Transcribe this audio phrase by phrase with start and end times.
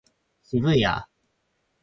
[0.41, 1.05] 渋谷